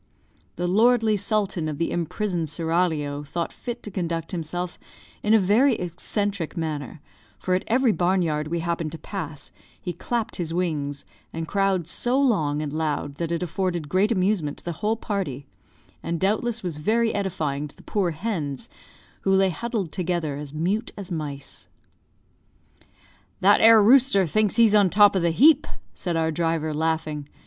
The 0.55 0.65
lordly 0.67 1.15
sultan 1.15 1.69
of 1.69 1.77
the 1.77 1.91
imprisoned 1.91 2.49
seraglio 2.49 3.21
thought 3.21 3.53
fit 3.53 3.83
to 3.83 3.91
conduct 3.91 4.31
himself 4.31 4.79
in 5.21 5.35
a 5.35 5.39
very 5.39 5.75
eccentric 5.75 6.57
manner, 6.57 7.01
for 7.37 7.53
at 7.53 7.63
every 7.67 7.91
barn 7.91 8.23
yard 8.23 8.47
we 8.47 8.61
happened 8.61 8.91
to 8.93 8.97
pass, 8.97 9.51
he 9.79 9.93
clapped 9.93 10.37
his 10.37 10.55
wings, 10.55 11.05
and 11.31 11.47
crowed 11.47 11.85
so 11.87 12.19
long 12.19 12.63
and 12.63 12.73
loud 12.73 13.17
that 13.17 13.31
it 13.31 13.43
afforded 13.43 13.89
great 13.89 14.11
amusement 14.11 14.57
to 14.57 14.65
the 14.65 14.71
whole 14.81 14.95
party, 14.97 15.45
and 16.01 16.19
doubtless 16.19 16.63
was 16.63 16.77
very 16.77 17.13
edifying 17.13 17.67
to 17.67 17.75
the 17.75 17.83
poor 17.83 18.09
hens, 18.09 18.67
who 19.21 19.31
lay 19.31 19.49
huddled 19.51 19.91
together 19.91 20.35
as 20.35 20.51
mute 20.51 20.91
as 20.97 21.11
mice. 21.11 21.67
"That 23.41 23.61
'ere 23.61 23.83
rooster 23.83 24.25
thinks 24.25 24.55
he's 24.55 24.73
on 24.73 24.87
the 24.87 24.95
top 24.95 25.15
of 25.15 25.21
the 25.21 25.29
heap," 25.29 25.67
said 25.93 26.17
our 26.17 26.31
driver, 26.31 26.73
laughing. 26.73 27.29